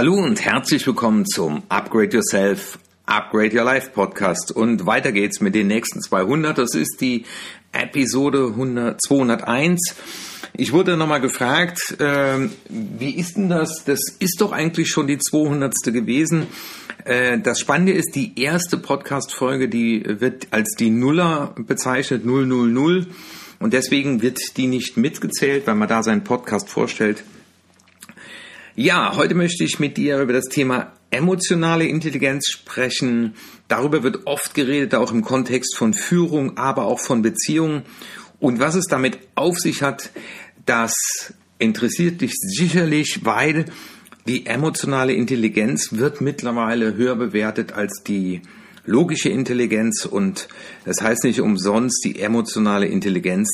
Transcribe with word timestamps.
Hallo 0.00 0.14
und 0.14 0.42
herzlich 0.42 0.86
willkommen 0.86 1.26
zum 1.26 1.62
Upgrade 1.68 2.16
Yourself, 2.16 2.78
Upgrade 3.04 3.54
Your 3.54 3.64
Life 3.64 3.90
Podcast. 3.90 4.50
Und 4.50 4.86
weiter 4.86 5.12
geht's 5.12 5.42
mit 5.42 5.54
den 5.54 5.66
nächsten 5.66 6.00
200. 6.00 6.56
Das 6.56 6.74
ist 6.74 7.02
die 7.02 7.26
Episode 7.72 8.46
100, 8.46 8.98
201. 8.98 9.96
Ich 10.54 10.72
wurde 10.72 10.96
nochmal 10.96 11.20
gefragt, 11.20 12.00
äh, 12.00 12.48
wie 12.70 13.10
ist 13.10 13.36
denn 13.36 13.50
das? 13.50 13.84
Das 13.84 14.00
ist 14.18 14.40
doch 14.40 14.52
eigentlich 14.52 14.88
schon 14.88 15.06
die 15.06 15.18
200. 15.18 15.74
gewesen. 15.92 16.46
Äh, 17.04 17.38
das 17.38 17.60
Spannende 17.60 17.92
ist, 17.92 18.14
die 18.14 18.40
erste 18.40 18.78
Podcast-Folge, 18.78 19.68
die 19.68 20.02
wird 20.06 20.46
als 20.50 20.76
die 20.78 20.88
Nuller 20.88 21.54
bezeichnet, 21.58 22.24
000. 22.24 23.06
Und 23.58 23.74
deswegen 23.74 24.22
wird 24.22 24.38
die 24.56 24.66
nicht 24.66 24.96
mitgezählt, 24.96 25.66
weil 25.66 25.74
man 25.74 25.90
da 25.90 26.02
seinen 26.02 26.24
Podcast 26.24 26.70
vorstellt. 26.70 27.22
Ja, 28.76 29.16
heute 29.16 29.34
möchte 29.34 29.64
ich 29.64 29.80
mit 29.80 29.96
dir 29.96 30.20
über 30.20 30.32
das 30.32 30.44
Thema 30.44 30.92
emotionale 31.10 31.86
Intelligenz 31.86 32.46
sprechen. 32.46 33.34
Darüber 33.66 34.04
wird 34.04 34.28
oft 34.28 34.54
geredet, 34.54 34.94
auch 34.94 35.10
im 35.10 35.24
Kontext 35.24 35.76
von 35.76 35.92
Führung, 35.92 36.56
aber 36.56 36.84
auch 36.84 37.00
von 37.00 37.20
Beziehungen. 37.20 37.82
Und 38.38 38.60
was 38.60 38.76
es 38.76 38.86
damit 38.86 39.18
auf 39.34 39.58
sich 39.58 39.82
hat, 39.82 40.10
das 40.66 40.94
interessiert 41.58 42.20
dich 42.20 42.32
sicherlich, 42.36 43.24
weil 43.24 43.64
die 44.28 44.46
emotionale 44.46 45.14
Intelligenz 45.14 45.88
wird 45.92 46.20
mittlerweile 46.20 46.94
höher 46.94 47.16
bewertet 47.16 47.72
als 47.72 48.04
die 48.06 48.40
logische 48.86 49.30
Intelligenz 49.30 50.06
und 50.06 50.48
das 50.84 51.00
heißt 51.02 51.24
nicht 51.24 51.40
umsonst 51.40 52.04
die 52.04 52.20
emotionale 52.20 52.86
Intelligenz 52.86 53.48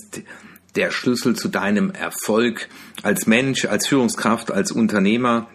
der 0.77 0.91
Schlüssel 0.91 1.35
zu 1.35 1.49
deinem 1.49 1.91
Erfolg 1.91 2.69
als 3.03 3.27
Mensch, 3.27 3.65
als 3.65 3.87
Führungskraft, 3.89 4.53
als 4.53 4.73
Unternehmer 4.73 5.49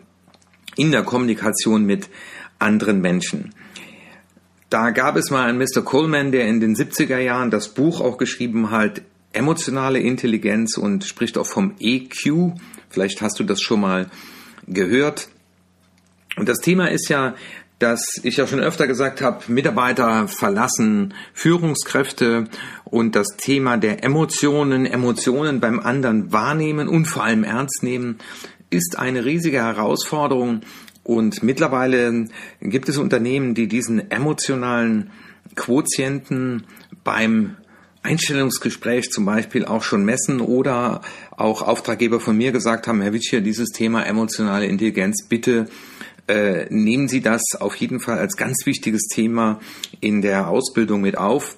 in 0.76 0.92
der 0.92 1.04
Kommunikation 1.04 1.86
mit 1.86 2.10
anderen 2.60 3.02
Menschen. 3.02 3.54
Da 4.70 4.92
gab 4.92 5.18
es 5.18 5.30
mal 5.30 5.50
einen 5.50 5.58
Mr. 5.58 5.82
Coleman, 5.84 6.32
der 6.32 6.48
in 6.48 6.60
den 6.60 6.76
70er 6.76 7.18
Jahren 7.18 7.52
das 7.52 7.74
Buch 7.74 8.00
auch 8.00 8.18
geschrieben 8.18 8.72
hat, 8.72 9.02
emotionale 9.34 10.00
Intelligenz 10.00 10.78
und 10.78 11.04
spricht 11.04 11.38
auch 11.38 11.46
vom 11.46 11.76
EQ. 11.80 12.54
Vielleicht 12.90 13.22
hast 13.22 13.40
du 13.40 13.44
das 13.44 13.62
schon 13.62 13.82
mal 13.82 14.10
gehört. 14.68 15.30
Und 16.38 16.48
das 16.48 16.60
Thema 16.60 16.90
ist 16.90 17.10
ja, 17.10 17.36
dass 17.82 18.06
ich 18.22 18.38
ja 18.38 18.46
schon 18.46 18.60
öfter 18.60 18.86
gesagt 18.86 19.22
habe, 19.22 19.52
Mitarbeiter 19.52 20.28
verlassen 20.28 21.16
Führungskräfte 21.34 22.46
und 22.86 23.16
das 23.16 23.28
Thema 23.38 23.78
der 23.78 24.04
Emotionen, 24.04 24.86
Emotionen 24.86 25.60
beim 25.60 25.80
anderen 25.80 26.32
wahrnehmen 26.32 26.88
und 26.88 27.06
vor 27.06 27.24
allem 27.24 27.44
ernst 27.44 27.82
nehmen, 27.82 28.20
ist 28.70 29.00
eine 29.00 29.26
riesige 29.26 29.58
Herausforderung. 29.58 30.62
Und 31.04 31.42
mittlerweile 31.42 32.28
gibt 32.62 32.88
es 32.88 32.98
Unternehmen, 32.98 33.56
die 33.56 33.68
diesen 33.68 34.12
emotionalen 34.12 35.10
Quotienten 35.56 36.66
beim 37.04 37.58
Einstellungsgespräch 38.04 39.12
zum 39.12 39.26
Beispiel 39.26 39.66
auch 39.66 39.84
schon 39.84 40.06
messen 40.06 40.40
oder 40.40 41.02
auch 41.32 41.64
Auftraggeber 41.64 42.20
von 42.20 42.38
mir 42.38 42.52
gesagt 42.52 42.88
haben, 42.88 43.02
Herr 43.02 43.14
Witsch, 43.14 43.32
dieses 43.32 43.70
Thema 43.70 44.04
emotionale 44.04 44.68
Intelligenz, 44.68 45.26
bitte 45.28 45.68
äh, 46.28 46.66
nehmen 46.70 47.08
Sie 47.08 47.22
das 47.22 47.42
auf 47.60 47.76
jeden 47.76 48.00
Fall 48.00 48.20
als 48.20 48.36
ganz 48.38 48.66
wichtiges 48.66 49.08
Thema 49.08 49.60
in 50.00 50.22
der 50.22 50.48
Ausbildung 50.48 51.02
mit 51.02 51.18
auf. 51.18 51.58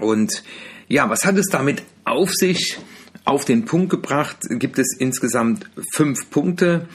Und 0.00 0.42
ja, 0.88 1.08
was 1.08 1.24
hat 1.24 1.36
es 1.36 1.46
damit 1.46 1.82
auf 2.04 2.32
sich? 2.32 2.78
Auf 3.24 3.44
den 3.44 3.66
Punkt 3.66 3.90
gebracht 3.90 4.38
gibt 4.50 4.78
es 4.78 4.96
insgesamt 4.98 5.70
fünf 5.92 6.30
Punkte. 6.30 6.88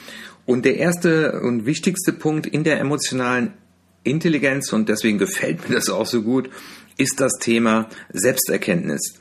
Und 0.44 0.64
der 0.64 0.76
erste 0.76 1.40
und 1.40 1.64
wichtigste 1.64 2.12
Punkt 2.12 2.46
in 2.46 2.64
der 2.64 2.80
emotionalen 2.80 3.54
Intelligenz, 4.04 4.72
und 4.72 4.88
deswegen 4.88 5.18
gefällt 5.18 5.68
mir 5.68 5.76
das 5.76 5.88
auch 5.88 6.06
so 6.06 6.22
gut, 6.22 6.50
ist 6.96 7.20
das 7.20 7.32
Thema 7.40 7.88
Selbsterkenntnis. 8.12 9.14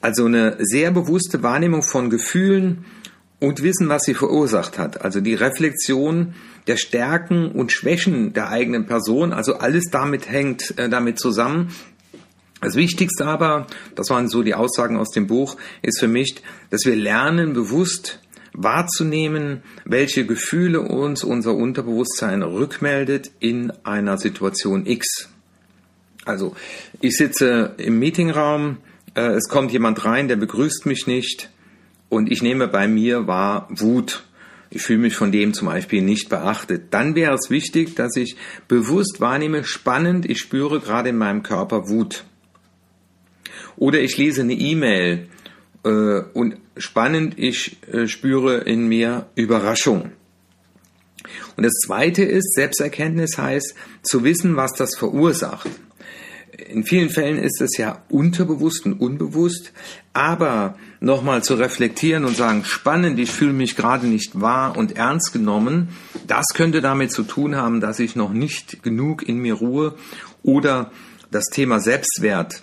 Also 0.00 0.26
eine 0.26 0.56
sehr 0.60 0.90
bewusste 0.90 1.42
Wahrnehmung 1.42 1.82
von 1.82 2.10
Gefühlen 2.10 2.84
und 3.42 3.60
Wissen, 3.62 3.88
was 3.88 4.04
sie 4.04 4.14
verursacht 4.14 4.78
hat. 4.78 5.04
Also 5.04 5.20
die 5.20 5.34
Reflexion 5.34 6.34
der 6.68 6.76
Stärken 6.76 7.50
und 7.50 7.72
Schwächen 7.72 8.32
der 8.32 8.48
eigenen 8.50 8.86
Person. 8.86 9.32
Also 9.32 9.56
alles 9.56 9.86
damit 9.90 10.30
hängt 10.30 10.78
äh, 10.78 10.88
damit 10.88 11.18
zusammen. 11.18 11.72
Das 12.60 12.76
Wichtigste 12.76 13.26
aber, 13.26 13.66
das 13.96 14.10
waren 14.10 14.28
so 14.28 14.44
die 14.44 14.54
Aussagen 14.54 14.96
aus 14.96 15.10
dem 15.10 15.26
Buch, 15.26 15.56
ist 15.82 15.98
für 15.98 16.06
mich, 16.06 16.36
dass 16.70 16.84
wir 16.84 16.94
lernen, 16.94 17.52
bewusst 17.52 18.20
wahrzunehmen, 18.52 19.62
welche 19.84 20.24
Gefühle 20.24 20.80
uns 20.80 21.24
unser 21.24 21.54
Unterbewusstsein 21.54 22.44
rückmeldet 22.44 23.32
in 23.40 23.72
einer 23.82 24.18
Situation 24.18 24.86
X. 24.86 25.30
Also 26.24 26.54
ich 27.00 27.16
sitze 27.16 27.74
im 27.78 27.98
Meetingraum, 27.98 28.76
äh, 29.16 29.32
es 29.32 29.48
kommt 29.48 29.72
jemand 29.72 30.04
rein, 30.04 30.28
der 30.28 30.36
begrüßt 30.36 30.86
mich 30.86 31.08
nicht 31.08 31.50
und 32.12 32.30
ich 32.30 32.42
nehme 32.42 32.68
bei 32.68 32.88
mir 32.88 33.26
wahr 33.26 33.66
Wut. 33.70 34.24
Ich 34.68 34.82
fühle 34.82 34.98
mich 34.98 35.16
von 35.16 35.32
dem 35.32 35.54
zum 35.54 35.68
Beispiel 35.68 36.02
nicht 36.02 36.28
beachtet. 36.28 36.88
Dann 36.90 37.14
wäre 37.14 37.34
es 37.34 37.48
wichtig, 37.48 37.96
dass 37.96 38.16
ich 38.16 38.36
bewusst 38.68 39.22
wahrnehme, 39.22 39.64
spannend, 39.64 40.28
ich 40.28 40.38
spüre 40.38 40.80
gerade 40.80 41.08
in 41.08 41.16
meinem 41.16 41.42
Körper 41.42 41.88
Wut. 41.88 42.24
Oder 43.76 44.00
ich 44.00 44.18
lese 44.18 44.42
eine 44.42 44.52
E-Mail 44.52 45.26
äh, 45.86 46.20
und 46.34 46.56
spannend, 46.76 47.38
ich 47.38 47.78
äh, 47.90 48.06
spüre 48.06 48.58
in 48.58 48.88
mir 48.88 49.28
Überraschung. 49.34 50.12
Und 51.56 51.64
das 51.64 51.72
Zweite 51.82 52.24
ist, 52.24 52.52
Selbsterkenntnis 52.52 53.38
heißt 53.38 53.74
zu 54.02 54.22
wissen, 54.22 54.54
was 54.56 54.74
das 54.74 54.96
verursacht 54.96 55.70
in 56.68 56.84
vielen 56.84 57.10
Fällen 57.10 57.38
ist 57.38 57.60
es 57.60 57.76
ja 57.76 58.02
unterbewusst 58.08 58.86
und 58.86 58.94
unbewusst, 58.94 59.72
aber 60.12 60.76
nochmal 61.02 61.42
zu 61.42 61.54
reflektieren 61.54 62.24
und 62.24 62.36
sagen, 62.36 62.64
spannend, 62.64 63.18
ich 63.18 63.30
fühle 63.30 63.52
mich 63.52 63.76
gerade 63.76 64.06
nicht 64.06 64.40
wahr 64.40 64.76
und 64.76 64.96
ernst 64.96 65.32
genommen, 65.32 65.88
das 66.26 66.46
könnte 66.54 66.80
damit 66.80 67.12
zu 67.12 67.24
tun 67.24 67.56
haben, 67.56 67.80
dass 67.80 67.98
ich 67.98 68.14
noch 68.14 68.32
nicht 68.32 68.82
genug 68.82 69.28
in 69.28 69.38
mir 69.38 69.54
ruhe 69.54 69.94
oder 70.42 70.92
das 71.30 71.46
Thema 71.46 71.80
Selbstwert 71.80 72.62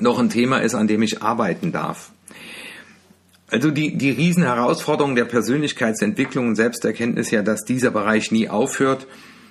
noch 0.00 0.18
ein 0.18 0.30
Thema 0.30 0.58
ist, 0.58 0.74
an 0.74 0.88
dem 0.88 1.02
ich 1.02 1.22
arbeiten 1.22 1.72
darf. 1.72 2.10
Also 3.50 3.70
die, 3.70 3.96
die 3.96 4.10
Riesenherausforderung 4.10 5.14
der 5.14 5.24
Persönlichkeitsentwicklung 5.24 6.48
und 6.48 6.56
Selbsterkenntnis 6.56 7.30
ja, 7.30 7.42
dass 7.42 7.64
dieser 7.64 7.90
Bereich 7.90 8.30
nie 8.30 8.48
aufhört. 8.48 9.06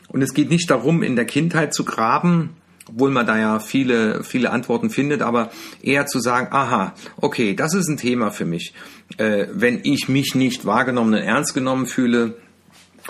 Und 0.10 0.22
es 0.22 0.34
geht 0.34 0.50
nicht 0.50 0.70
darum, 0.70 1.04
in 1.04 1.16
der 1.16 1.26
Kindheit 1.26 1.74
zu 1.74 1.84
graben, 1.84 2.52
obwohl 2.90 3.12
man 3.12 3.26
da 3.26 3.38
ja 3.38 3.60
viele, 3.60 4.24
viele 4.24 4.52
Antworten 4.52 4.90
findet, 4.90 5.22
aber 5.22 5.52
eher 5.82 6.06
zu 6.06 6.20
sagen, 6.20 6.48
aha, 6.52 6.94
okay, 7.18 7.54
das 7.54 7.74
ist 7.74 7.88
ein 7.88 7.98
Thema 7.98 8.32
für 8.32 8.46
mich. 8.46 8.74
Äh, 9.18 9.48
wenn 9.52 9.82
ich 9.84 10.10
mich 10.10 10.36
nicht 10.36 10.66
wahrgenommen 10.66 11.14
und 11.14 11.20
ernst 11.20 11.54
genommen 11.54 11.86
fühle 11.86 12.38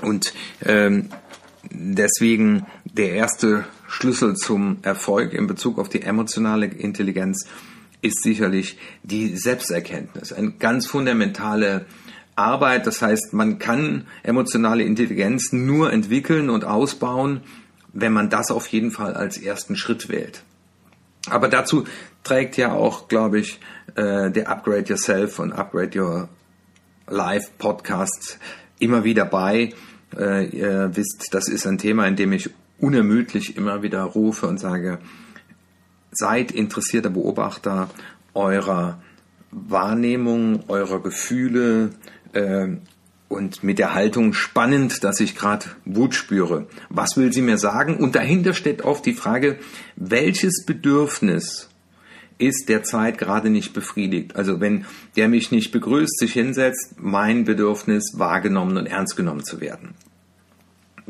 und 0.01 0.33
ähm, 0.65 1.09
deswegen 1.69 2.65
der 2.85 3.11
erste 3.11 3.65
Schlüssel 3.87 4.35
zum 4.35 4.77
Erfolg 4.81 5.33
in 5.33 5.47
Bezug 5.47 5.79
auf 5.79 5.89
die 5.89 6.01
emotionale 6.01 6.65
Intelligenz 6.65 7.47
ist 8.01 8.21
sicherlich 8.21 8.77
die 9.03 9.35
Selbsterkenntnis. 9.35 10.33
Eine 10.33 10.51
ganz 10.51 10.85
fundamentale 10.85 11.85
Arbeit. 12.35 12.85
Das 12.85 13.01
heißt, 13.01 13.33
man 13.33 13.59
kann 13.59 14.05
emotionale 14.23 14.83
Intelligenz 14.83 15.51
nur 15.51 15.91
entwickeln 15.91 16.49
und 16.49 16.63
ausbauen, 16.63 17.41
wenn 17.99 18.13
man 18.13 18.29
das 18.29 18.51
auf 18.51 18.67
jeden 18.67 18.91
Fall 18.91 19.15
als 19.15 19.37
ersten 19.37 19.75
Schritt 19.75 20.07
wählt. 20.07 20.43
Aber 21.29 21.47
dazu 21.47 21.85
trägt 22.23 22.55
ja 22.55 22.71
auch, 22.71 23.07
glaube 23.07 23.39
ich, 23.39 23.59
äh, 23.95 24.29
der 24.29 24.49
Upgrade 24.49 24.85
Yourself 24.87 25.39
und 25.39 25.51
Upgrade 25.51 25.99
Your 25.99 26.29
Life 27.07 27.49
Podcast 27.57 28.37
immer 28.77 29.03
wieder 29.03 29.25
bei. 29.25 29.73
Äh, 30.15 30.45
ihr 30.45 30.91
wisst, 30.93 31.29
das 31.31 31.49
ist 31.49 31.65
ein 31.65 31.79
Thema, 31.79 32.07
in 32.07 32.15
dem 32.15 32.33
ich 32.33 32.51
unermüdlich 32.77 33.57
immer 33.57 33.81
wieder 33.81 34.03
rufe 34.03 34.45
und 34.45 34.59
sage, 34.59 34.99
seid 36.11 36.51
interessierter 36.51 37.09
Beobachter 37.09 37.89
eurer 38.35 39.01
Wahrnehmung, 39.49 40.65
eurer 40.67 41.01
Gefühle, 41.01 41.89
äh, 42.33 42.67
und 43.29 43.63
mit 43.63 43.79
der 43.79 43.93
Haltung 43.93 44.33
spannend, 44.33 45.03
dass 45.03 45.19
ich 45.19 45.35
gerade 45.35 45.65
Wut 45.85 46.15
spüre. 46.15 46.67
Was 46.89 47.17
will 47.17 47.33
sie 47.33 47.41
mir 47.41 47.57
sagen? 47.57 47.97
Und 47.97 48.15
dahinter 48.15 48.53
steht 48.53 48.83
oft 48.83 49.05
die 49.05 49.13
Frage, 49.13 49.59
welches 49.95 50.65
Bedürfnis 50.65 51.69
ist 52.37 52.69
derzeit 52.69 53.17
gerade 53.17 53.49
nicht 53.49 53.73
befriedigt? 53.73 54.35
Also 54.35 54.61
wenn 54.61 54.85
der 55.15 55.27
mich 55.27 55.51
nicht 55.51 55.71
begrüßt, 55.71 56.19
sich 56.19 56.33
hinsetzt, 56.33 56.95
mein 56.97 57.43
Bedürfnis 57.43 58.13
wahrgenommen 58.15 58.77
und 58.77 58.85
ernst 58.85 59.17
genommen 59.17 59.43
zu 59.43 59.59
werden. 59.59 59.95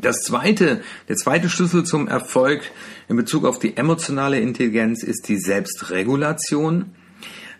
Das 0.00 0.20
zweite, 0.22 0.80
der 1.08 1.16
zweite 1.16 1.48
Schlüssel 1.48 1.84
zum 1.84 2.06
Erfolg 2.06 2.62
in 3.08 3.16
Bezug 3.16 3.44
auf 3.44 3.58
die 3.58 3.76
emotionale 3.76 4.38
Intelligenz 4.38 5.02
ist 5.02 5.28
die 5.28 5.38
Selbstregulation. 5.38 6.94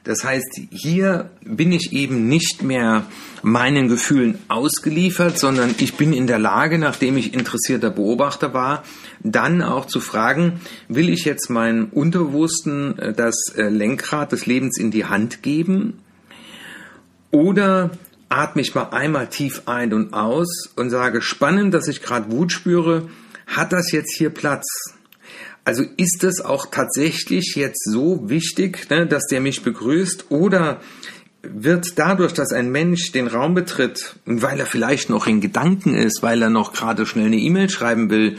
Das 0.04 0.24
heißt, 0.24 0.60
hier 0.70 1.30
bin 1.44 1.72
ich 1.72 1.92
eben 1.92 2.28
nicht 2.28 2.62
mehr 2.62 3.04
meinen 3.42 3.88
Gefühlen 3.88 4.38
ausgeliefert, 4.48 5.38
sondern 5.38 5.74
ich 5.78 5.94
bin 5.94 6.12
in 6.12 6.26
der 6.26 6.38
Lage, 6.38 6.78
nachdem 6.78 7.16
ich 7.16 7.34
interessierter 7.34 7.90
Beobachter 7.90 8.54
war, 8.54 8.84
dann 9.22 9.62
auch 9.62 9.86
zu 9.86 10.00
fragen, 10.00 10.60
will 10.88 11.08
ich 11.08 11.24
jetzt 11.24 11.50
meinem 11.50 11.88
Unterbewussten 11.90 12.98
äh, 12.98 13.12
das 13.12 13.52
äh, 13.56 13.68
Lenkrad 13.68 14.32
des 14.32 14.46
Lebens 14.46 14.78
in 14.78 14.90
die 14.90 15.04
Hand 15.04 15.42
geben 15.42 15.98
oder 17.30 17.90
atme 18.28 18.62
ich 18.62 18.74
mal 18.74 18.90
einmal 18.90 19.28
tief 19.28 19.62
ein 19.66 19.92
und 19.92 20.12
aus 20.12 20.70
und 20.76 20.90
sage, 20.90 21.22
spannend, 21.22 21.74
dass 21.74 21.88
ich 21.88 22.02
gerade 22.02 22.30
Wut 22.30 22.52
spüre, 22.52 23.08
hat 23.46 23.72
das 23.72 23.92
jetzt 23.92 24.14
hier 24.16 24.30
Platz? 24.30 24.97
Also 25.64 25.84
ist 25.96 26.24
es 26.24 26.40
auch 26.40 26.66
tatsächlich 26.66 27.54
jetzt 27.56 27.84
so 27.84 28.28
wichtig, 28.30 28.88
ne, 28.90 29.06
dass 29.06 29.26
der 29.26 29.40
mich 29.40 29.62
begrüßt 29.62 30.30
oder 30.30 30.80
wird 31.42 31.98
dadurch, 31.98 32.32
dass 32.32 32.52
ein 32.52 32.70
Mensch 32.70 33.12
den 33.12 33.28
Raum 33.28 33.54
betritt 33.54 34.16
weil 34.24 34.58
er 34.58 34.66
vielleicht 34.66 35.08
noch 35.08 35.26
in 35.26 35.40
Gedanken 35.40 35.94
ist, 35.94 36.22
weil 36.22 36.42
er 36.42 36.50
noch 36.50 36.72
gerade 36.72 37.06
schnell 37.06 37.26
eine 37.26 37.36
E-Mail 37.36 37.70
schreiben 37.70 38.10
will 38.10 38.38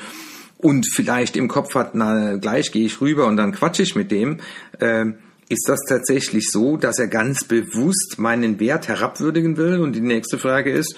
und 0.58 0.88
vielleicht 0.94 1.38
im 1.38 1.48
Kopf 1.48 1.76
hat, 1.76 1.96
na 1.96 2.36
gleich 2.36 2.72
gehe 2.72 2.86
ich 2.86 3.00
rüber 3.00 3.28
und 3.28 3.38
dann 3.38 3.54
quatsche 3.54 3.84
ich 3.84 3.96
mit 3.96 4.12
dem, 4.12 4.40
äh, 4.80 5.06
ist 5.50 5.68
das 5.68 5.80
tatsächlich 5.88 6.50
so, 6.52 6.78
dass 6.78 7.00
er 7.00 7.08
ganz 7.08 7.44
bewusst 7.44 8.16
meinen 8.18 8.60
Wert 8.60 8.88
herabwürdigen 8.88 9.58
will? 9.58 9.80
Und 9.80 9.96
die 9.96 10.02
nächste 10.02 10.38
Frage 10.38 10.72
ist, 10.72 10.96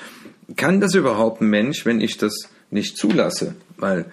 kann 0.57 0.81
das 0.81 0.93
überhaupt 0.93 1.41
ein 1.41 1.49
Mensch, 1.49 1.85
wenn 1.85 2.01
ich 2.01 2.17
das 2.17 2.33
nicht 2.69 2.97
zulasse? 2.97 3.55
Weil 3.77 4.07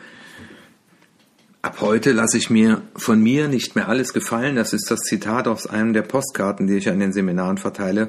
ab 1.69 1.83
heute 1.83 2.13
lasse 2.13 2.39
ich 2.39 2.49
mir 2.49 2.81
von 2.97 3.23
mir 3.23 3.47
nicht 3.47 3.77
mehr 3.77 3.91
alles 3.91 4.15
gefallen. 4.15 4.57
Das 4.57 4.73
ist 4.73 4.91
das 4.91 5.01
Zitat 5.01 5.47
aus 5.47 5.67
einem 5.67 5.93
der 5.93 6.01
Postkarten, 6.01 6.67
die 6.67 6.79
ich 6.79 6.89
an 6.89 6.99
den 6.99 7.13
Seminaren 7.13 7.59
verteile. 7.59 8.09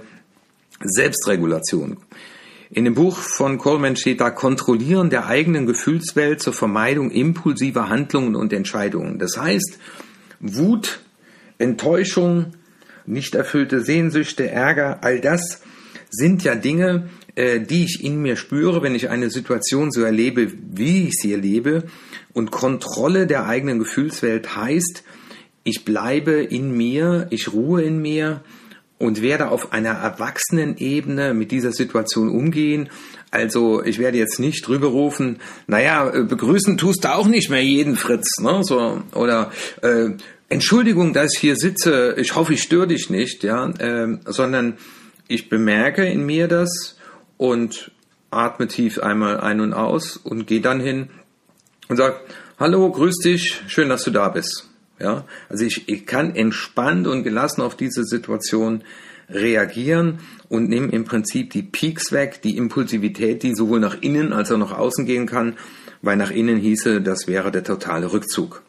Selbstregulation. 0.82 1.98
In 2.70 2.86
dem 2.86 2.94
Buch 2.94 3.18
von 3.18 3.58
Coleman 3.58 3.98
steht 3.98 4.22
da 4.22 4.30
Kontrollieren 4.30 5.10
der 5.10 5.26
eigenen 5.26 5.66
Gefühlswelt 5.66 6.42
zur 6.42 6.54
Vermeidung 6.54 7.12
impulsiver 7.12 7.90
Handlungen 7.90 8.38
und 8.38 8.54
Entscheidungen. 8.54 9.20
Das 9.20 9.38
heißt, 9.38 9.78
Wut 10.40 11.02
Enttäuschung, 11.58 12.54
nicht 13.06 13.36
erfüllte 13.36 13.82
Sehnsüchte, 13.82 14.50
Ärger, 14.50 15.00
all 15.02 15.20
das 15.20 15.64
sind 16.10 16.46
ja 16.46 16.56
Dinge, 16.56 17.10
äh, 17.40 17.62
die 17.62 17.86
ich 17.86 18.04
in 18.04 18.22
mir 18.22 18.36
spüre, 18.36 18.82
wenn 18.82 18.96
ich 18.96 19.10
eine 19.10 19.30
Situation 19.30 19.92
so 19.92 20.02
erlebe, 20.02 20.52
wie 20.74 21.08
ich 21.08 21.14
sie 21.14 21.32
erlebe. 21.32 21.84
Und 22.34 22.52
Kontrolle 22.52 23.28
der 23.28 23.48
eigenen 23.48 23.80
Gefühlswelt 23.80 24.58
heißt, 24.58 25.04
ich 25.64 25.86
bleibe 25.86 26.34
in 26.34 26.76
mir, 26.76 27.28
ich 27.30 27.54
ruhe 27.54 27.82
in 27.82 28.02
mir 28.02 28.42
und 28.98 29.22
werde 29.22 29.52
auf 29.52 29.72
einer 29.72 29.92
erwachsenen 29.92 30.76
Ebene 30.80 31.34
mit 31.34 31.52
dieser 31.52 31.72
Situation 31.72 32.28
umgehen. 32.28 32.90
Also 33.32 33.86
ich 33.86 34.00
werde 34.00 34.18
jetzt 34.18 34.42
nicht 34.42 34.68
drüber 34.68 34.88
rufen, 34.88 35.40
naja, 35.66 36.10
äh, 36.10 36.24
begrüßen 36.24 36.78
tust 36.78 37.06
du 37.06 37.16
auch 37.16 37.28
nicht 37.28 37.50
mehr 37.50 37.64
jeden 37.64 37.96
Fritz, 37.96 38.42
ne? 38.42 38.66
So, 38.66 39.02
oder 39.14 39.54
äh, 39.82 40.10
Entschuldigung, 40.50 41.14
dass 41.14 41.36
ich 41.36 41.40
hier 41.40 41.56
sitze, 41.56 42.16
ich 42.18 42.36
hoffe, 42.36 42.54
ich 42.56 42.64
störe 42.64 42.88
dich 42.88 43.10
nicht, 43.10 43.46
ja, 43.46 43.70
äh, 43.70 44.18
sondern 44.26 44.78
ich 45.30 45.48
bemerke 45.48 46.04
in 46.04 46.26
mir 46.26 46.50
das 46.50 46.99
und 47.40 47.92
atme 48.32 48.68
tief 48.68 49.00
einmal 49.00 49.40
ein 49.40 49.62
und 49.62 49.74
aus 49.74 50.18
und 50.18 50.46
gehe 50.46 50.62
dann 50.62 50.82
hin 50.82 51.10
und 51.88 51.96
sage, 51.96 52.20
hallo, 52.60 52.92
grüß 52.92 53.16
dich, 53.24 53.64
schön, 53.68 53.90
dass 53.90 54.04
du 54.04 54.12
da 54.12 54.28
bist. 54.28 54.68
Ja, 55.00 55.26
also 55.48 55.64
ich, 55.64 55.88
ich 55.88 56.06
kann 56.06 56.36
entspannt 56.36 57.08
und 57.08 57.24
gelassen 57.24 57.62
auf 57.62 57.78
diese 57.78 58.04
Situation 58.04 58.84
reagieren 59.30 60.20
und 60.50 60.68
nehme 60.68 60.92
im 60.92 61.06
Prinzip 61.06 61.52
die 61.52 61.64
Peaks 61.64 62.12
weg, 62.12 62.42
die 62.42 62.58
Impulsivität, 62.58 63.42
die 63.42 63.56
sowohl 63.56 63.80
nach 63.80 64.02
innen 64.02 64.34
als 64.34 64.52
auch 64.52 64.58
nach 64.58 64.78
außen 64.78 65.06
gehen 65.06 65.26
kann, 65.26 65.58
weil 66.02 66.18
nach 66.18 66.32
innen 66.32 66.58
hieße, 66.58 67.00
das 67.00 67.28
wäre 67.28 67.52
der 67.52 67.64
totale 67.64 68.12
Rückzug. 68.12 68.64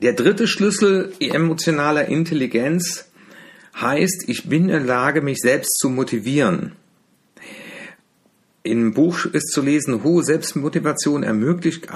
Der 0.00 0.14
dritte 0.14 0.46
Schlüssel 0.46 1.12
emotionaler 1.20 2.06
Intelligenz 2.06 3.11
heißt, 3.80 4.24
ich 4.28 4.48
bin 4.48 4.64
in 4.64 4.68
der 4.68 4.80
Lage, 4.80 5.22
mich 5.22 5.38
selbst 5.38 5.78
zu 5.78 5.88
motivieren. 5.88 6.72
Im 8.62 8.94
Buch 8.94 9.24
ist 9.24 9.50
zu 9.50 9.60
lesen, 9.60 10.04
hohe 10.04 10.22
Selbstmotivation 10.22 11.24
ermöglicht, 11.24 11.88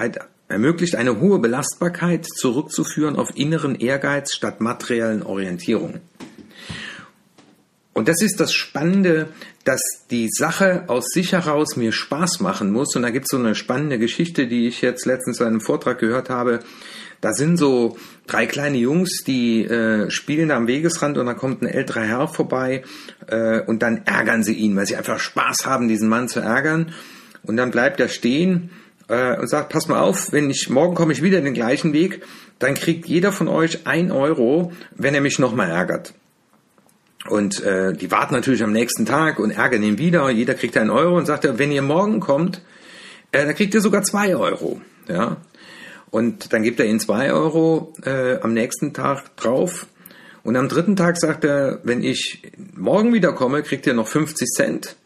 ermöglicht 0.49 0.97
eine 0.97 1.21
hohe 1.21 1.39
Belastbarkeit 1.39 2.27
zurückzuführen 2.27 3.17
auf 3.17 3.37
inneren 3.37 3.77
Ehrgeiz 3.77 4.35
statt 4.35 4.61
materiellen 4.61 5.23
Orientierung. 5.23 6.01
Und 7.93 8.09
das 8.09 8.21
ist 8.21 8.41
das 8.41 8.53
Spannende, 8.53 9.29
dass 9.65 9.81
die 10.11 10.29
Sache 10.31 10.85
aus 10.89 11.07
sich 11.09 11.33
heraus 11.33 11.77
mir 11.77 11.93
Spaß 11.93 12.41
machen 12.41 12.71
muss. 12.71 12.95
Und 12.95 13.03
da 13.03 13.11
gibt 13.11 13.25
es 13.25 13.31
so 13.31 13.39
eine 13.39 13.55
spannende 13.55 13.99
Geschichte, 13.99 14.47
die 14.47 14.67
ich 14.67 14.83
jetzt 14.83 15.07
letztens 15.07 15.41
in 15.41 15.47
einem 15.47 15.61
Vortrag 15.63 15.99
gehört 15.99 16.29
habe. 16.29 16.61
Da 17.21 17.33
sind 17.33 17.57
so 17.57 17.97
drei 18.27 18.47
kleine 18.47 18.77
Jungs, 18.77 19.25
die 19.27 19.65
äh, 19.65 20.11
spielen 20.11 20.51
am 20.51 20.67
Wegesrand 20.67 21.19
und 21.19 21.27
da 21.27 21.35
kommt 21.35 21.63
ein 21.63 21.69
älterer 21.69 22.03
Herr 22.03 22.29
vorbei 22.29 22.83
äh, 23.27 23.61
und 23.61 23.83
dann 23.83 24.03
ärgern 24.05 24.43
sie 24.43 24.55
ihn, 24.55 24.77
weil 24.77 24.87
sie 24.87 24.97
einfach 24.97 25.19
Spaß 25.19 25.67
haben, 25.67 25.89
diesen 25.89 26.09
Mann 26.09 26.29
zu 26.29 26.41
ärgern. 26.41 26.93
Und 27.43 27.57
dann 27.57 27.71
bleibt 27.71 28.01
er 28.01 28.09
stehen 28.09 28.71
äh, 29.09 29.39
und 29.39 29.49
sagt, 29.49 29.71
pass 29.71 29.89
mal 29.89 30.01
auf, 30.01 30.33
wenn 30.33 30.51
ich 30.51 30.69
morgen 30.69 30.95
komme 30.95 31.13
ich 31.13 31.23
wieder 31.23 31.41
den 31.41 31.55
gleichen 31.55 31.93
Weg, 31.93 32.23
dann 32.59 32.75
kriegt 32.75 33.07
jeder 33.07 33.33
von 33.33 33.49
euch 33.49 33.87
ein 33.87 34.11
Euro, 34.11 34.73
wenn 34.95 35.15
er 35.15 35.21
mich 35.21 35.39
nochmal 35.39 35.71
ärgert. 35.71 36.15
Und 37.29 37.63
äh, 37.63 37.93
die 37.93 38.11
warten 38.11 38.35
natürlich 38.35 38.63
am 38.63 38.73
nächsten 38.73 39.05
Tag 39.05 39.39
und 39.39 39.51
ärgern 39.51 39.83
ihn 39.83 39.99
wieder. 39.99 40.29
Jeder 40.31 40.55
kriegt 40.55 40.77
einen 40.77 40.91
Euro 40.91 41.17
und 41.17 41.27
sagt, 41.27 41.47
wenn 41.59 41.73
ihr 41.73 41.83
morgen 41.83 42.21
kommt, 42.21 42.63
äh, 43.33 43.45
dann 43.45 43.55
kriegt 43.55 43.75
ihr 43.75 43.81
sogar 43.81 44.03
zwei 44.03 44.37
Euro. 44.37 44.81
Ja, 45.09 45.37
und 46.17 46.55
dann 46.55 46.63
gibt 46.63 46.81
er 46.81 46.87
ihnen 46.87 46.99
zwei 46.99 47.31
Euro 47.31 47.93
äh, 48.03 48.39
am 48.41 48.55
nächsten 48.55 48.95
Tag 48.95 49.37
drauf. 49.37 49.87
Und 50.45 50.57
am 50.57 50.67
dritten 50.67 50.97
Tag 50.97 51.19
sagt 51.19 51.45
er, 51.45 51.81
wenn 51.83 52.03
ich 52.03 52.41
morgen 52.75 53.13
wieder 53.13 53.35
komme, 53.35 53.63
kriegt 53.63 53.87
ihr 53.87 53.93
noch 53.93 54.09
50 54.09 54.49
Cent. 54.49 54.97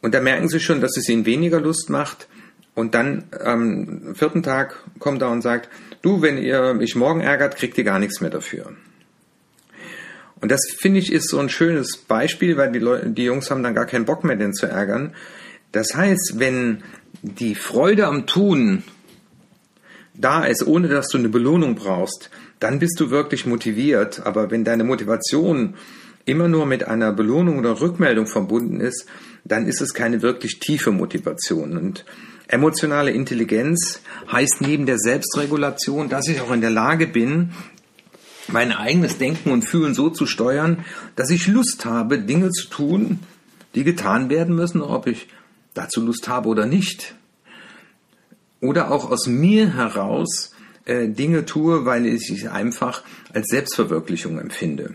Und 0.00 0.14
da 0.14 0.22
merken 0.22 0.48
sie 0.48 0.58
schon, 0.58 0.80
dass 0.80 0.96
es 0.96 1.06
ihnen 1.06 1.26
weniger 1.26 1.60
Lust 1.60 1.90
macht. 1.90 2.28
Und 2.74 2.94
dann 2.94 3.24
am 3.44 4.14
vierten 4.14 4.42
Tag 4.42 4.84
kommt 4.98 5.20
er 5.20 5.28
und 5.28 5.42
sagt, 5.42 5.68
du, 6.00 6.22
wenn 6.22 6.38
ihr 6.38 6.72
mich 6.72 6.96
morgen 6.96 7.20
ärgert, 7.20 7.56
kriegt 7.56 7.76
ihr 7.76 7.84
gar 7.84 7.98
nichts 7.98 8.22
mehr 8.22 8.30
dafür. 8.30 8.72
Und 10.40 10.50
das 10.50 10.62
finde 10.78 10.98
ich 10.98 11.12
ist 11.12 11.28
so 11.28 11.38
ein 11.38 11.50
schönes 11.50 11.98
Beispiel, 11.98 12.56
weil 12.56 12.72
die, 12.72 12.78
Leute, 12.78 13.10
die 13.10 13.24
Jungs 13.24 13.50
haben 13.50 13.62
dann 13.62 13.74
gar 13.74 13.84
keinen 13.84 14.06
Bock 14.06 14.24
mehr, 14.24 14.36
den 14.36 14.54
zu 14.54 14.64
ärgern. 14.64 15.12
Das 15.72 15.94
heißt, 15.94 16.36
wenn 16.36 16.82
die 17.20 17.54
Freude 17.54 18.06
am 18.06 18.26
Tun 18.26 18.82
da 20.14 20.44
ist, 20.44 20.66
ohne 20.66 20.88
dass 20.88 21.08
du 21.08 21.18
eine 21.18 21.28
Belohnung 21.28 21.74
brauchst, 21.74 22.30
dann 22.60 22.78
bist 22.78 23.00
du 23.00 23.10
wirklich 23.10 23.46
motiviert. 23.46 24.24
Aber 24.24 24.50
wenn 24.50 24.64
deine 24.64 24.84
Motivation 24.84 25.74
immer 26.24 26.48
nur 26.48 26.66
mit 26.66 26.86
einer 26.86 27.12
Belohnung 27.12 27.58
oder 27.58 27.80
Rückmeldung 27.80 28.26
verbunden 28.26 28.80
ist, 28.80 29.06
dann 29.44 29.66
ist 29.66 29.80
es 29.80 29.94
keine 29.94 30.22
wirklich 30.22 30.60
tiefe 30.60 30.92
Motivation. 30.92 31.76
Und 31.76 32.04
emotionale 32.48 33.10
Intelligenz 33.10 34.00
heißt 34.30 34.60
neben 34.60 34.86
der 34.86 34.98
Selbstregulation, 34.98 36.08
dass 36.08 36.28
ich 36.28 36.40
auch 36.40 36.52
in 36.52 36.60
der 36.60 36.70
Lage 36.70 37.06
bin, 37.06 37.50
mein 38.48 38.72
eigenes 38.72 39.18
Denken 39.18 39.50
und 39.50 39.62
Fühlen 39.62 39.94
so 39.94 40.10
zu 40.10 40.26
steuern, 40.26 40.84
dass 41.16 41.30
ich 41.30 41.46
Lust 41.46 41.84
habe, 41.84 42.18
Dinge 42.18 42.50
zu 42.50 42.68
tun, 42.68 43.20
die 43.74 43.84
getan 43.84 44.30
werden 44.30 44.54
müssen, 44.54 44.82
ob 44.82 45.06
ich 45.06 45.28
dazu 45.74 46.04
Lust 46.04 46.28
habe 46.28 46.48
oder 46.48 46.66
nicht 46.66 47.14
oder 48.62 48.90
auch 48.90 49.10
aus 49.10 49.26
mir 49.26 49.74
heraus 49.74 50.54
äh, 50.86 51.08
Dinge 51.08 51.44
tue, 51.44 51.84
weil 51.84 52.06
ich 52.06 52.22
sie 52.22 52.48
einfach 52.48 53.02
als 53.34 53.48
Selbstverwirklichung 53.48 54.38
empfinde. 54.38 54.94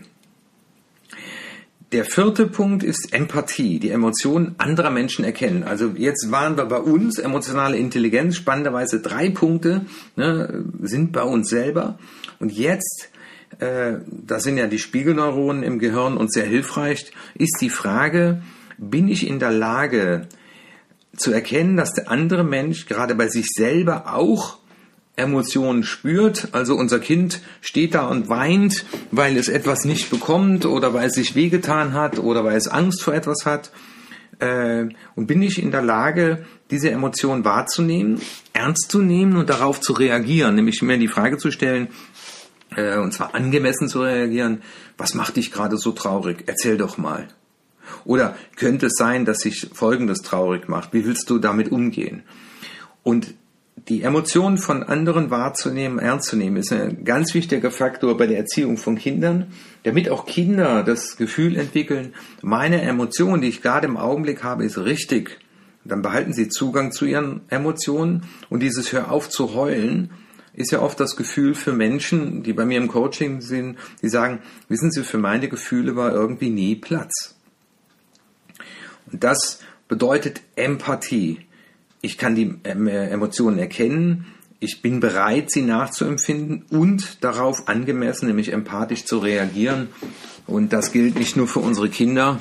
Der 1.92 2.04
vierte 2.04 2.46
Punkt 2.46 2.82
ist 2.82 3.12
Empathie, 3.12 3.78
die 3.78 3.90
Emotionen 3.90 4.54
anderer 4.58 4.90
Menschen 4.90 5.24
erkennen. 5.24 5.62
Also 5.62 5.92
jetzt 5.96 6.30
waren 6.30 6.58
wir 6.58 6.66
bei 6.66 6.80
uns, 6.80 7.18
emotionale 7.18 7.78
Intelligenz, 7.78 8.36
spannenderweise 8.36 9.00
drei 9.00 9.30
Punkte 9.30 9.86
ne, 10.16 10.64
sind 10.82 11.12
bei 11.12 11.22
uns 11.22 11.48
selber. 11.48 11.98
Und 12.40 12.52
jetzt, 12.52 13.10
äh, 13.58 13.94
das 14.06 14.42
sind 14.42 14.58
ja 14.58 14.66
die 14.66 14.78
Spiegelneuronen 14.78 15.62
im 15.62 15.78
Gehirn 15.78 16.18
und 16.18 16.30
sehr 16.30 16.44
hilfreich, 16.44 17.10
ist 17.34 17.56
die 17.62 17.70
Frage, 17.70 18.42
bin 18.76 19.08
ich 19.08 19.26
in 19.26 19.38
der 19.38 19.52
Lage, 19.52 20.28
zu 21.18 21.32
erkennen, 21.32 21.76
dass 21.76 21.92
der 21.92 22.10
andere 22.10 22.44
Mensch 22.44 22.86
gerade 22.86 23.14
bei 23.14 23.28
sich 23.28 23.46
selber 23.54 24.14
auch 24.14 24.58
Emotionen 25.16 25.82
spürt. 25.82 26.48
Also 26.52 26.76
unser 26.76 27.00
Kind 27.00 27.40
steht 27.60 27.94
da 27.94 28.06
und 28.06 28.28
weint, 28.28 28.84
weil 29.10 29.36
es 29.36 29.48
etwas 29.48 29.84
nicht 29.84 30.10
bekommt 30.10 30.64
oder 30.64 30.94
weil 30.94 31.08
es 31.08 31.14
sich 31.14 31.34
wehgetan 31.34 31.92
hat 31.92 32.18
oder 32.18 32.44
weil 32.44 32.56
es 32.56 32.68
Angst 32.68 33.02
vor 33.02 33.14
etwas 33.14 33.44
hat. 33.44 33.70
Äh, 34.38 34.88
und 35.16 35.26
bin 35.26 35.42
ich 35.42 35.60
in 35.60 35.72
der 35.72 35.82
Lage, 35.82 36.46
diese 36.70 36.90
Emotion 36.90 37.44
wahrzunehmen, 37.44 38.20
ernst 38.52 38.90
zu 38.90 39.00
nehmen 39.00 39.36
und 39.36 39.50
darauf 39.50 39.80
zu 39.80 39.92
reagieren, 39.92 40.54
nämlich 40.54 40.80
mir 40.82 40.98
die 40.98 41.08
Frage 41.08 41.38
zu 41.38 41.50
stellen, 41.50 41.88
äh, 42.76 42.98
und 42.98 43.12
zwar 43.12 43.34
angemessen 43.34 43.88
zu 43.88 44.02
reagieren. 44.02 44.62
Was 44.96 45.14
macht 45.14 45.36
dich 45.36 45.50
gerade 45.50 45.76
so 45.76 45.90
traurig? 45.90 46.44
Erzähl 46.46 46.76
doch 46.76 46.98
mal. 46.98 47.28
Oder 48.04 48.36
könnte 48.56 48.86
es 48.86 48.94
sein, 48.96 49.24
dass 49.24 49.38
sich 49.38 49.70
Folgendes 49.72 50.22
traurig 50.22 50.68
macht? 50.68 50.92
Wie 50.92 51.04
willst 51.04 51.30
du 51.30 51.38
damit 51.38 51.70
umgehen? 51.70 52.22
Und 53.02 53.34
die 53.88 54.02
Emotionen 54.02 54.58
von 54.58 54.82
anderen 54.82 55.30
wahrzunehmen, 55.30 55.98
ernst 55.98 56.28
zu 56.28 56.36
nehmen, 56.36 56.56
ist 56.56 56.72
ein 56.72 57.04
ganz 57.04 57.32
wichtiger 57.32 57.70
Faktor 57.70 58.16
bei 58.16 58.26
der 58.26 58.38
Erziehung 58.38 58.76
von 58.76 58.96
Kindern, 58.96 59.46
damit 59.84 60.10
auch 60.10 60.26
Kinder 60.26 60.82
das 60.82 61.16
Gefühl 61.16 61.56
entwickeln, 61.56 62.14
meine 62.42 62.82
Emotion, 62.82 63.40
die 63.40 63.48
ich 63.48 63.62
gerade 63.62 63.86
im 63.86 63.96
Augenblick 63.96 64.42
habe, 64.42 64.64
ist 64.64 64.78
richtig. 64.78 65.38
Dann 65.84 66.02
behalten 66.02 66.32
sie 66.32 66.48
Zugang 66.48 66.92
zu 66.92 67.06
ihren 67.06 67.42
Emotionen 67.48 68.24
und 68.50 68.62
dieses 68.62 68.92
Hör 68.92 69.10
auf 69.10 69.30
zu 69.30 69.54
heulen 69.54 70.10
ist 70.52 70.72
ja 70.72 70.80
oft 70.80 70.98
das 70.98 71.16
Gefühl 71.16 71.54
für 71.54 71.72
Menschen, 71.72 72.42
die 72.42 72.52
bei 72.52 72.64
mir 72.64 72.78
im 72.78 72.88
Coaching 72.88 73.40
sind, 73.40 73.78
die 74.02 74.08
sagen, 74.08 74.40
wissen 74.68 74.90
Sie, 74.90 75.04
für 75.04 75.18
meine 75.18 75.48
Gefühle 75.48 75.94
war 75.94 76.12
irgendwie 76.12 76.50
nie 76.50 76.74
Platz. 76.74 77.37
Und 79.10 79.24
das 79.24 79.60
bedeutet 79.88 80.40
Empathie. 80.56 81.40
Ich 82.00 82.18
kann 82.18 82.34
die 82.34 82.54
Emotionen 82.64 83.58
erkennen, 83.58 84.26
ich 84.60 84.82
bin 84.82 84.98
bereit, 84.98 85.50
sie 85.52 85.62
nachzuempfinden 85.62 86.64
und 86.70 87.22
darauf 87.22 87.68
angemessen, 87.68 88.26
nämlich 88.26 88.52
empathisch 88.52 89.04
zu 89.04 89.18
reagieren. 89.18 89.88
Und 90.46 90.72
das 90.72 90.90
gilt 90.90 91.16
nicht 91.16 91.36
nur 91.36 91.46
für 91.46 91.60
unsere 91.60 91.88
Kinder, 91.88 92.38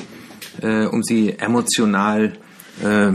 äh, 0.61 0.85
um 0.85 1.03
sie 1.03 1.33
emotional 1.37 2.33
äh, 2.83 3.11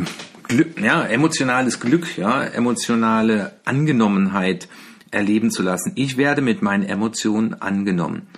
Glück, 0.46 0.80
ja, 0.80 1.02
emotionales 1.04 1.80
Glück, 1.80 2.16
ja, 2.16 2.44
emotionale 2.44 3.54
Angenommenheit 3.64 4.68
erleben 5.10 5.50
zu 5.50 5.62
lassen. 5.62 5.92
Ich 5.96 6.16
werde 6.16 6.42
mit 6.42 6.62
meinen 6.62 6.84
Emotionen 6.84 7.54
angenommen. 7.54 8.28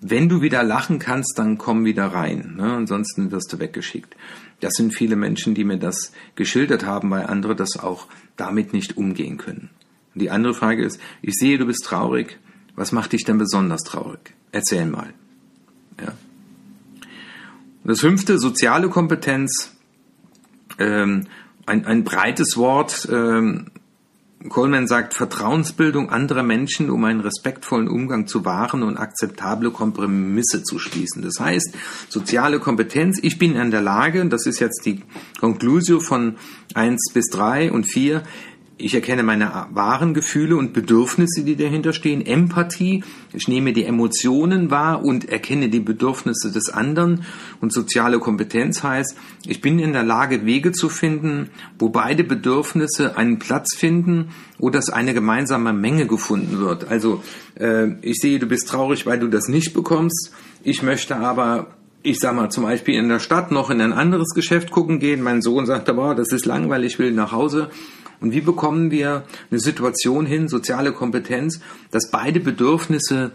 Wenn 0.00 0.28
du 0.28 0.42
wieder 0.42 0.62
lachen 0.62 0.98
kannst, 0.98 1.38
dann 1.38 1.58
komm 1.58 1.84
wieder 1.84 2.06
rein. 2.06 2.54
Ne? 2.56 2.72
Ansonsten 2.72 3.32
wirst 3.32 3.52
du 3.52 3.58
weggeschickt. 3.58 4.14
Das 4.60 4.74
sind 4.74 4.94
viele 4.94 5.16
Menschen, 5.16 5.54
die 5.54 5.64
mir 5.64 5.78
das 5.78 6.12
geschildert 6.34 6.84
haben, 6.84 7.10
weil 7.10 7.26
andere 7.26 7.56
das 7.56 7.78
auch 7.78 8.06
damit 8.36 8.72
nicht 8.72 8.96
umgehen 8.96 9.38
können. 9.38 9.70
Die 10.14 10.30
andere 10.30 10.54
Frage 10.54 10.84
ist, 10.84 11.00
ich 11.22 11.34
sehe, 11.34 11.58
du 11.58 11.66
bist 11.66 11.84
traurig. 11.84 12.38
Was 12.74 12.92
macht 12.92 13.12
dich 13.12 13.24
denn 13.24 13.38
besonders 13.38 13.82
traurig? 13.82 14.34
Erzähl 14.52 14.86
mal. 14.86 15.12
Ja. 16.00 16.12
Das 17.84 18.00
fünfte, 18.00 18.38
soziale 18.38 18.88
Kompetenz. 18.88 19.76
Ähm, 20.78 21.26
ein, 21.66 21.84
ein 21.86 22.04
breites 22.04 22.56
Wort, 22.56 23.08
ähm, 23.10 23.70
Coleman 24.48 24.86
sagt, 24.86 25.14
Vertrauensbildung 25.14 26.10
anderer 26.10 26.44
Menschen, 26.44 26.90
um 26.90 27.04
einen 27.04 27.20
respektvollen 27.20 27.88
Umgang 27.88 28.28
zu 28.28 28.44
wahren 28.44 28.84
und 28.84 28.96
akzeptable 28.96 29.72
Kompromisse 29.72 30.62
zu 30.62 30.78
schließen. 30.78 31.22
Das 31.22 31.40
heißt, 31.40 31.74
soziale 32.08 32.60
Kompetenz, 32.60 33.18
ich 33.20 33.38
bin 33.38 33.56
in 33.56 33.72
der 33.72 33.82
Lage, 33.82 34.24
das 34.26 34.46
ist 34.46 34.60
jetzt 34.60 34.86
die 34.86 35.02
Conclusio 35.40 35.98
von 35.98 36.36
eins 36.74 37.10
bis 37.12 37.26
drei 37.30 37.72
und 37.72 37.84
vier 37.84 38.22
ich 38.78 38.94
erkenne 38.94 39.22
meine 39.22 39.66
wahren 39.70 40.14
Gefühle 40.14 40.56
und 40.56 40.72
Bedürfnisse, 40.72 41.42
die 41.42 41.56
dahinter 41.56 41.92
stehen. 41.92 42.24
Empathie, 42.24 43.02
ich 43.32 43.48
nehme 43.48 43.72
die 43.72 43.84
Emotionen 43.84 44.70
wahr 44.70 45.04
und 45.04 45.28
erkenne 45.28 45.68
die 45.68 45.80
Bedürfnisse 45.80 46.52
des 46.52 46.70
anderen. 46.70 47.24
Und 47.60 47.72
soziale 47.72 48.20
Kompetenz 48.20 48.82
heißt, 48.84 49.16
ich 49.46 49.60
bin 49.60 49.78
in 49.80 49.92
der 49.92 50.04
Lage, 50.04 50.46
Wege 50.46 50.72
zu 50.72 50.88
finden, 50.88 51.50
wo 51.78 51.88
beide 51.88 52.22
Bedürfnisse 52.22 53.16
einen 53.16 53.38
Platz 53.38 53.74
finden 53.74 54.30
oder 54.58 54.78
dass 54.78 54.90
eine 54.90 55.12
gemeinsame 55.12 55.72
Menge 55.72 56.06
gefunden 56.06 56.58
wird. 56.58 56.88
Also 56.88 57.22
äh, 57.58 57.88
ich 58.00 58.18
sehe, 58.18 58.38
du 58.38 58.46
bist 58.46 58.68
traurig, 58.68 59.06
weil 59.06 59.18
du 59.18 59.26
das 59.26 59.48
nicht 59.48 59.74
bekommst. 59.74 60.32
Ich 60.62 60.84
möchte 60.84 61.16
aber 61.16 61.77
ich 62.02 62.18
sag 62.20 62.34
mal, 62.34 62.50
zum 62.50 62.64
Beispiel 62.64 62.94
in 62.94 63.08
der 63.08 63.18
Stadt 63.18 63.50
noch 63.50 63.70
in 63.70 63.80
ein 63.80 63.92
anderes 63.92 64.28
Geschäft 64.34 64.70
gucken 64.70 64.98
gehen. 65.00 65.22
Mein 65.22 65.42
Sohn 65.42 65.66
sagt, 65.66 65.88
aber 65.88 66.14
das 66.14 66.32
ist 66.32 66.46
langweilig, 66.46 66.94
ich 66.94 66.98
will 66.98 67.12
nach 67.12 67.32
Hause. 67.32 67.70
Und 68.20 68.32
wie 68.32 68.40
bekommen 68.40 68.90
wir 68.90 69.24
eine 69.50 69.60
Situation 69.60 70.26
hin, 70.26 70.48
soziale 70.48 70.92
Kompetenz, 70.92 71.60
dass 71.90 72.10
beide 72.10 72.40
Bedürfnisse 72.40 73.32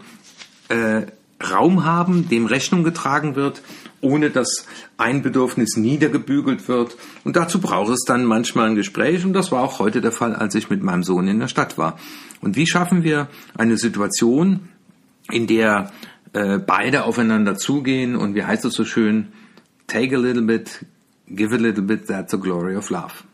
äh, 0.68 1.02
Raum 1.42 1.84
haben, 1.84 2.28
dem 2.28 2.46
Rechnung 2.46 2.84
getragen 2.84 3.34
wird, 3.34 3.62
ohne 4.00 4.30
dass 4.30 4.66
ein 4.96 5.22
Bedürfnis 5.22 5.76
niedergebügelt 5.76 6.68
wird. 6.68 6.96
Und 7.24 7.36
dazu 7.36 7.60
braucht 7.60 7.92
es 7.92 8.04
dann 8.06 8.24
manchmal 8.24 8.68
ein 8.68 8.76
Gespräch. 8.76 9.24
Und 9.24 9.32
das 9.32 9.52
war 9.52 9.62
auch 9.62 9.78
heute 9.78 10.00
der 10.00 10.12
Fall, 10.12 10.34
als 10.34 10.54
ich 10.54 10.70
mit 10.70 10.82
meinem 10.82 11.02
Sohn 11.02 11.28
in 11.28 11.40
der 11.40 11.48
Stadt 11.48 11.76
war. 11.76 11.98
Und 12.40 12.56
wie 12.56 12.66
schaffen 12.66 13.02
wir 13.02 13.28
eine 13.56 13.76
Situation, 13.76 14.68
in 15.30 15.46
der 15.46 15.90
äh, 16.34 16.58
beide 16.58 17.04
aufeinander 17.04 17.56
zugehen 17.56 18.16
und 18.16 18.34
wie 18.34 18.44
heißt 18.44 18.64
es 18.64 18.74
so 18.74 18.84
schön, 18.84 19.28
take 19.86 20.14
a 20.16 20.18
little 20.18 20.42
bit, 20.42 20.84
give 21.28 21.54
a 21.54 21.58
little 21.58 21.82
bit, 21.82 22.06
that's 22.06 22.32
the 22.32 22.38
glory 22.38 22.76
of 22.76 22.90
love. 22.90 23.24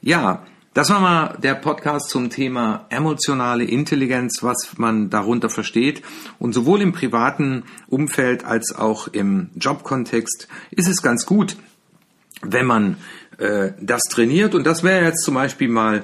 Ja, 0.00 0.44
das 0.72 0.90
war 0.90 1.00
mal 1.00 1.38
der 1.42 1.54
Podcast 1.54 2.10
zum 2.10 2.28
Thema 2.28 2.84
emotionale 2.90 3.64
Intelligenz, 3.64 4.42
was 4.42 4.76
man 4.76 5.08
darunter 5.08 5.48
versteht. 5.48 6.02
Und 6.38 6.52
sowohl 6.52 6.82
im 6.82 6.92
privaten 6.92 7.64
Umfeld 7.88 8.44
als 8.44 8.74
auch 8.76 9.08
im 9.08 9.48
Jobkontext 9.56 10.48
ist 10.70 10.88
es 10.88 11.00
ganz 11.00 11.24
gut, 11.24 11.56
wenn 12.42 12.66
man 12.66 12.98
äh, 13.38 13.70
das 13.80 14.02
trainiert. 14.02 14.54
Und 14.54 14.64
das 14.64 14.82
wäre 14.82 15.06
jetzt 15.06 15.24
zum 15.24 15.34
Beispiel 15.34 15.68
mal 15.68 16.02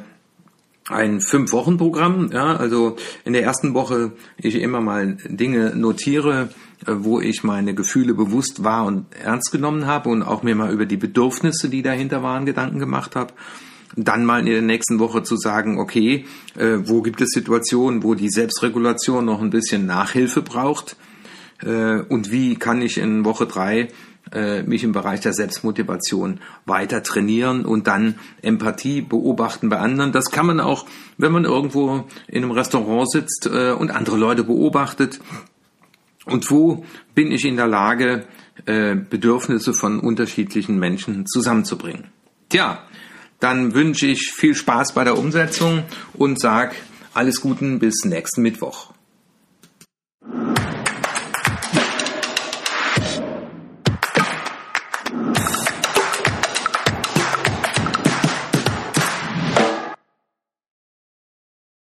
ein 0.93 1.21
Fünf-Wochen-Programm. 1.21 2.31
Ja, 2.33 2.57
also 2.57 2.97
in 3.25 3.33
der 3.33 3.43
ersten 3.43 3.75
Woche 3.75 4.13
ich 4.37 4.55
immer 4.57 4.81
mal 4.81 5.17
Dinge 5.29 5.75
notiere, 5.75 6.51
äh, 6.87 6.93
wo 6.99 7.21
ich 7.21 7.45
meine 7.45 7.75
Gefühle 7.75 8.15
bewusst 8.15 8.65
wahr 8.65 8.87
und 8.87 9.07
ernst 9.23 9.53
genommen 9.53 9.87
habe 9.87 10.09
und 10.09 10.23
auch 10.23 10.43
mir 10.43 10.55
mal 10.55 10.73
über 10.73 10.87
die 10.87 10.97
Bedürfnisse, 10.97 11.69
die 11.69 11.83
dahinter 11.83 12.23
waren, 12.23 12.47
Gedanken 12.47 12.79
gemacht 12.79 13.17
habe 13.17 13.33
dann 13.97 14.25
mal 14.25 14.41
in 14.41 14.47
der 14.47 14.63
nächsten 14.63 14.99
Woche 14.99 15.23
zu 15.23 15.37
sagen, 15.37 15.79
okay, 15.79 16.25
äh, 16.57 16.79
wo 16.85 17.03
gibt 17.03 17.21
es 17.21 17.31
Situationen, 17.31 18.03
wo 18.03 18.15
die 18.15 18.31
Selbstregulation 18.31 19.25
noch 19.25 19.43
ein 19.43 19.51
bisschen 19.51 19.87
Nachhilfe 19.87 20.41
braucht 20.41 20.97
äh, 21.63 22.01
und 22.01 22.31
wie 22.31 22.57
kann 22.57 22.81
ich 22.83 22.99
in 22.99 23.25
Woche 23.25 23.47
drei 23.47 23.89
äh, 24.33 24.63
mich 24.63 24.85
im 24.85 24.93
Bereich 24.93 25.21
der 25.21 25.33
Selbstmotivation 25.33 26.41
weiter 26.65 27.03
trainieren 27.03 27.65
und 27.65 27.87
dann 27.87 28.17
Empathie 28.43 29.03
beobachten 29.03 29.69
bei 29.69 29.79
anderen. 29.79 30.13
Das 30.13 30.31
kann 30.31 30.47
man 30.47 30.61
auch, 30.61 30.87
wenn 31.19 31.33
man 31.33 31.45
irgendwo 31.45 32.05
in 32.29 32.43
einem 32.43 32.53
Restaurant 32.53 33.11
sitzt 33.11 33.49
äh, 33.53 33.73
und 33.73 33.91
andere 33.91 34.17
Leute 34.17 34.45
beobachtet. 34.45 35.21
Und 36.25 36.51
wo 36.51 36.85
bin 37.15 37.33
ich 37.33 37.45
in 37.45 37.57
der 37.57 37.67
Lage, 37.67 38.27
äh, 38.67 38.95
Bedürfnisse 38.95 39.75
von 39.75 39.99
unterschiedlichen 40.01 40.79
Menschen 40.79 41.27
zusammenzubringen? 41.27 42.09
Tja, 42.49 42.79
dann 43.41 43.75
wünsche 43.75 44.07
ich 44.07 44.33
viel 44.33 44.55
Spaß 44.55 44.93
bei 44.93 45.05
der 45.05 45.19
Umsetzung 45.19 45.83
und 46.15 46.39
sag 46.39 46.77
alles 47.13 47.41
Guten 47.41 47.81
bis 47.81 48.05
nächsten 48.05 48.43
Mittwoch. 48.43 48.92